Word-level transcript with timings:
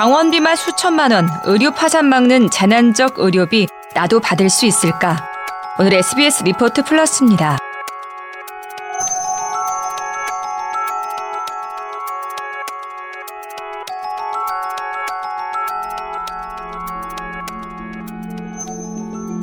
병원비만 0.00 0.56
수천만 0.56 1.12
원, 1.12 1.28
의료 1.44 1.72
파산 1.72 2.06
막는 2.06 2.48
재난적 2.48 3.18
의료비 3.18 3.66
나도 3.94 4.18
받을 4.18 4.48
수 4.48 4.64
있을까? 4.64 5.28
오늘 5.78 5.92
SBS 5.92 6.42
리포트 6.44 6.84
플러스입니다. 6.84 7.58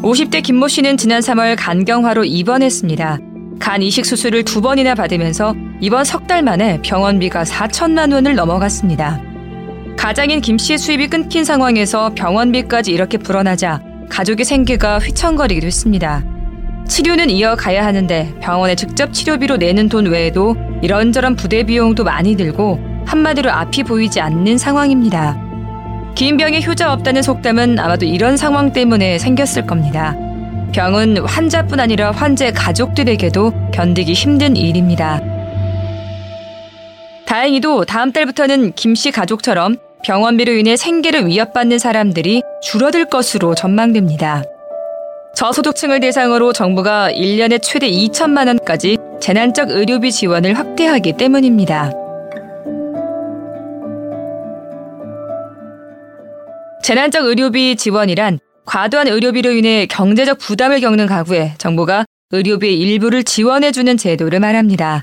(50대) 0.00 0.42
김모 0.42 0.68
씨는 0.68 0.96
지난 0.96 1.20
(3월) 1.20 1.56
간경화로 1.58 2.24
입원했습니다. 2.24 3.18
간 3.60 3.82
이식 3.82 4.06
수술을 4.06 4.44
두 4.44 4.62
번이나 4.62 4.94
받으면서 4.94 5.54
이번 5.82 6.04
석 6.04 6.26
달 6.26 6.42
만에 6.42 6.80
병원비가 6.80 7.44
4천만 7.44 8.14
원을 8.14 8.34
넘어갔습니다. 8.34 9.25
가장인 9.96 10.40
김 10.40 10.58
씨의 10.58 10.78
수입이 10.78 11.08
끊긴 11.08 11.44
상황에서 11.44 12.12
병원비까지 12.14 12.92
이렇게 12.92 13.18
불어나자 13.18 13.80
가족의 14.08 14.44
생계가 14.44 14.98
휘청거리기도 14.98 15.66
했습니다. 15.66 16.22
치료는 16.86 17.30
이어가야 17.30 17.84
하는데 17.84 18.32
병원에 18.40 18.76
직접 18.76 19.12
치료비로 19.12 19.56
내는 19.56 19.88
돈 19.88 20.06
외에도 20.06 20.54
이런저런 20.82 21.34
부대 21.34 21.64
비용도 21.64 22.04
많이 22.04 22.36
들고 22.36 22.78
한마디로 23.06 23.50
앞이 23.50 23.82
보이지 23.82 24.20
않는 24.20 24.58
상황입니다. 24.58 25.36
긴 26.14 26.36
병에 26.36 26.62
효자 26.62 26.92
없다는 26.92 27.22
속담은 27.22 27.78
아마도 27.78 28.06
이런 28.06 28.36
상황 28.36 28.72
때문에 28.72 29.18
생겼을 29.18 29.66
겁니다. 29.66 30.14
병은 30.72 31.18
환자뿐 31.18 31.80
아니라 31.80 32.12
환자의 32.12 32.52
가족들에게도 32.52 33.70
견디기 33.72 34.12
힘든 34.12 34.56
일입니다. 34.56 35.20
다행히도 37.26 37.84
다음 37.86 38.12
달부터는 38.12 38.72
김 38.74 38.94
씨 38.94 39.10
가족처럼 39.10 39.76
병원비로 40.06 40.52
인해 40.52 40.76
생계를 40.76 41.26
위협받는 41.26 41.80
사람들이 41.80 42.44
줄어들 42.62 43.06
것으로 43.06 43.56
전망됩니다. 43.56 44.44
저소득층을 45.34 45.98
대상으로 45.98 46.52
정부가 46.52 47.10
1년에 47.10 47.60
최대 47.60 47.90
2천만 47.90 48.46
원까지 48.46 48.98
재난적 49.20 49.70
의료비 49.70 50.12
지원을 50.12 50.54
확대하기 50.54 51.14
때문입니다. 51.14 51.90
재난적 56.84 57.24
의료비 57.24 57.74
지원이란 57.74 58.38
과도한 58.64 59.08
의료비로 59.08 59.50
인해 59.50 59.86
경제적 59.86 60.38
부담을 60.38 60.78
겪는 60.78 61.06
가구에 61.06 61.54
정부가 61.58 62.04
의료비의 62.30 62.78
일부를 62.78 63.24
지원해주는 63.24 63.96
제도를 63.96 64.38
말합니다. 64.38 65.02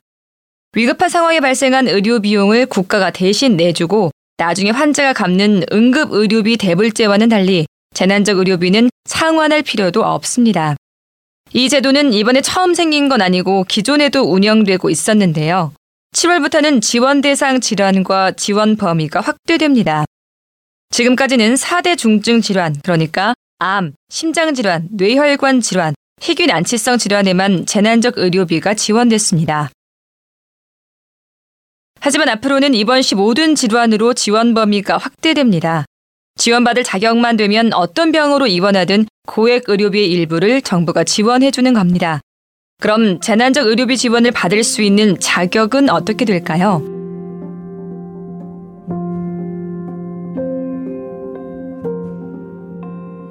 위급한 0.73 1.09
상황에 1.09 1.41
발생한 1.41 1.89
의료 1.89 2.21
비용을 2.21 2.67
국가가 2.67 3.11
대신 3.11 3.57
내주고 3.57 4.11
나중에 4.37 4.71
환자가 4.71 5.13
갚는 5.13 5.63
응급 5.71 6.11
의료비 6.11 6.57
대불제와는 6.57 7.29
달리 7.29 7.65
재난적 7.93 8.39
의료비는 8.39 8.89
상환할 9.05 9.61
필요도 9.61 10.03
없습니다. 10.03 10.75
이 11.53 11.69
제도는 11.69 12.13
이번에 12.13 12.41
처음 12.41 12.73
생긴 12.73 13.09
건 13.09 13.21
아니고 13.21 13.63
기존에도 13.65 14.23
운영되고 14.23 14.89
있었는데요. 14.89 15.73
7월부터는 16.15 16.81
지원 16.81 17.21
대상 17.21 17.59
질환과 17.59 18.31
지원 18.31 18.75
범위가 18.75 19.21
확대됩니다. 19.21 20.05
지금까지는 20.89 21.55
4대 21.55 21.97
중증 21.97 22.41
질환, 22.41 22.75
그러니까 22.83 23.33
암, 23.59 23.93
심장 24.09 24.53
질환, 24.53 24.87
뇌혈관 24.91 25.61
질환, 25.61 25.93
희귀 26.21 26.47
난치성 26.47 26.97
질환에만 26.97 27.65
재난적 27.65 28.17
의료비가 28.17 28.73
지원됐습니다. 28.73 29.69
하지만 32.05 32.27
앞으로는 32.27 32.73
입원 32.73 33.01
시 33.01 33.15
모든 33.15 33.55
질환으로 33.55 34.13
지원 34.13 34.53
범위가 34.53 34.97
확대됩니다. 34.97 35.85
지원받을 36.35 36.83
자격만 36.83 37.37
되면 37.37 37.71
어떤 37.71 38.11
병으로 38.11 38.45
입원하든 38.45 39.05
고액 39.25 39.69
의료비의 39.69 40.11
일부를 40.11 40.61
정부가 40.61 41.05
지원해주는 41.05 41.73
겁니다. 41.73 42.19
그럼 42.81 43.21
재난적 43.21 43.67
의료비 43.67 43.95
지원을 43.95 44.31
받을 44.31 44.65
수 44.65 44.81
있는 44.81 45.17
자격은 45.17 45.89
어떻게 45.89 46.25
될까요? 46.25 46.81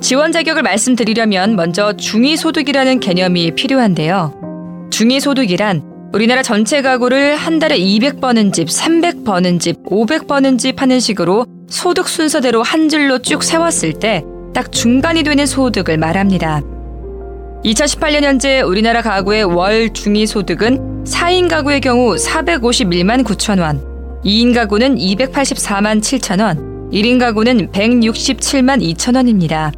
지원 0.01 0.33
자격을 0.33 0.63
말씀드리려면 0.63 1.57
먼저 1.57 1.93
중위소득이라는 1.93 3.01
개념이 3.01 3.55
필요한데요. 3.55 4.89
중위소득이란 4.91 5.92
우리나라 6.13 6.43
전체 6.43 6.83
가구를 6.83 7.37
한 7.37 7.59
달에 7.59 7.79
200버는 7.79 8.53
집, 8.53 8.69
300버는 8.69 9.61
집, 9.61 9.83
500버는 9.85 10.59
집 10.59 10.83
하는 10.83 11.01
식으로 11.01 11.47
소득 11.69 12.09
순서대로 12.09 12.63
한 12.63 12.89
줄로 12.89 13.19
쭉 13.19 13.43
세웠을 13.43 13.95
때 13.95 14.23
딱 14.53 14.71
중간이 14.71 15.23
되는 15.23 15.47
소득을 15.47 15.97
말합니다. 15.97 16.61
2018년 17.65 18.23
현재 18.23 18.61
우리나라 18.61 19.03
가구의 19.03 19.45
월 19.45 19.93
중위 19.93 20.27
소득은 20.27 21.05
4인 21.05 21.49
가구의 21.49 21.81
경우 21.81 22.15
451만 22.15 23.25
9천 23.25 23.61
원, 23.61 23.81
2인 24.25 24.55
가구는 24.55 24.97
284만 24.97 26.01
7천 26.01 26.43
원, 26.43 26.91
1인 26.91 27.19
가구는 27.19 27.71
167만 27.73 28.83
2천 28.95 29.17
원입니다. 29.17 29.73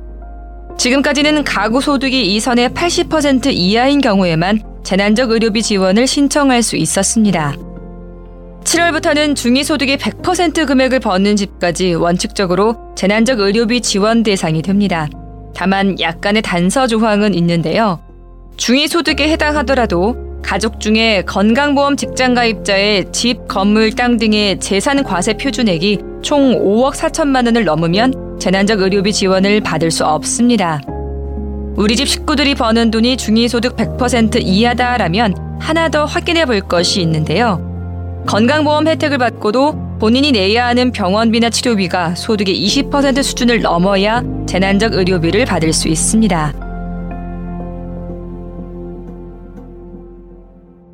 지금까지는 0.76 1.44
가구 1.44 1.80
소득이 1.80 2.34
이 2.34 2.40
선의 2.40 2.70
80% 2.70 3.52
이하인 3.52 4.00
경우에만 4.00 4.73
재난적 4.84 5.30
의료비 5.30 5.62
지원을 5.62 6.06
신청할 6.06 6.62
수 6.62 6.76
있었습니다. 6.76 7.56
7월부터는 8.64 9.34
중위소득의 9.34 9.96
100% 9.96 10.66
금액을 10.66 11.00
버는 11.00 11.36
집까지 11.36 11.94
원칙적으로 11.94 12.76
재난적 12.94 13.40
의료비 13.40 13.80
지원 13.80 14.22
대상이 14.22 14.62
됩니다. 14.62 15.08
다만 15.54 15.98
약간의 15.98 16.42
단서 16.42 16.86
조항은 16.86 17.34
있는데요. 17.34 18.00
중위소득에 18.56 19.28
해당하더라도 19.30 20.16
가족 20.42 20.78
중에 20.80 21.22
건강보험 21.22 21.96
직장가입자의 21.96 23.06
집, 23.12 23.48
건물, 23.48 23.90
땅 23.92 24.18
등의 24.18 24.60
재산 24.60 25.02
과세 25.02 25.34
표준액이 25.34 25.98
총 26.22 26.62
5억 26.62 26.94
4천만 26.94 27.46
원을 27.46 27.64
넘으면 27.64 28.12
재난적 28.38 28.80
의료비 28.80 29.12
지원을 29.14 29.60
받을 29.60 29.90
수 29.90 30.04
없습니다. 30.04 30.80
우리 31.76 31.96
집 31.96 32.06
식구들이 32.06 32.54
버는 32.54 32.90
돈이 32.90 33.16
중위소득 33.16 33.76
100% 33.76 34.40
이하다라면 34.42 35.58
하나 35.60 35.88
더 35.88 36.04
확인해 36.04 36.46
볼 36.46 36.60
것이 36.60 37.00
있는데요. 37.00 38.24
건강보험 38.26 38.86
혜택을 38.86 39.18
받고도 39.18 39.98
본인이 39.98 40.32
내야 40.32 40.66
하는 40.66 40.92
병원비나 40.92 41.50
치료비가 41.50 42.14
소득의 42.14 42.54
20% 42.66 43.22
수준을 43.22 43.60
넘어야 43.60 44.22
재난적 44.46 44.94
의료비를 44.94 45.46
받을 45.46 45.72
수 45.72 45.88
있습니다. 45.88 46.52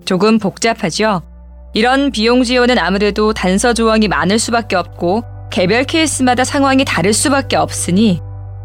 조금 0.06 0.38
복잡하죠? 0.38 1.22
이런 1.72 2.10
비용 2.10 2.42
지원은 2.42 2.78
아무래도 2.78 3.32
단서 3.32 3.74
조항이 3.74 4.08
많을 4.08 4.38
수밖에 4.38 4.76
없고 4.76 5.22
개별 5.50 5.84
케이스마다 5.84 6.42
상황이 6.42 6.84
다를 6.84 7.12
수밖에 7.12 7.56
없으니 7.56 8.20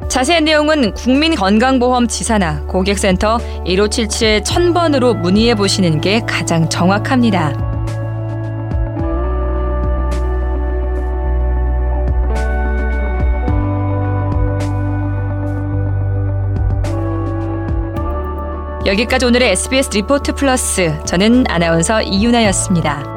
자세한 0.09 0.45
내용은 0.45 0.93
국민건강보험 0.93 2.07
지사나 2.07 2.61
고객센터 2.67 3.38
1577-1000번으로 3.66 5.17
문의해 5.17 5.55
보시는 5.55 6.01
게 6.01 6.21
가장 6.21 6.69
정확합니다. 6.69 7.53
여기까지 18.85 19.25
오늘의 19.25 19.51
SBS 19.51 19.89
리포트 19.89 20.33
플러스. 20.35 20.94
저는 21.05 21.45
아나운서 21.49 22.03
이윤아였습니다. 22.03 23.14